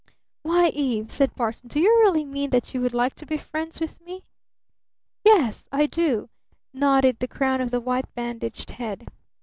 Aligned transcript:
"Why, 0.41 0.69
Eve!" 0.69 1.11
said 1.11 1.35
Barton, 1.35 1.67
"do 1.69 1.79
you 1.79 1.87
really 1.99 2.25
mean 2.25 2.49
that 2.49 2.73
you 2.73 2.81
would 2.81 2.95
like 2.95 3.13
to 3.17 3.25
be 3.27 3.37
friends 3.37 3.79
with 3.79 4.01
me?" 4.01 4.23
"Yes 5.23 5.67
I 5.71 5.85
do," 5.85 6.27
nodded 6.73 7.19
the 7.19 7.27
crown 7.27 7.61
of 7.61 7.69
the 7.69 7.79
white 7.79 8.11
bandaged 8.15 8.71
head. 8.71 9.09